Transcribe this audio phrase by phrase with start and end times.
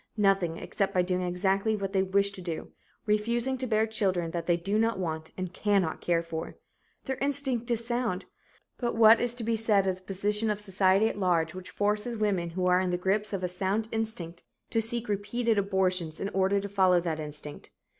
[0.17, 2.71] Nothing, except by doing exactly what they wish to do
[3.05, 6.55] refusing to bear children that they do not want and cannot care for.
[7.05, 8.25] Their instinct is sound
[8.79, 12.17] but what is to be said of the position of society at large, which forces
[12.17, 14.41] women who are in the grip of a sound instinct
[14.71, 17.69] to seek repeated abortions in order to follow that instinct?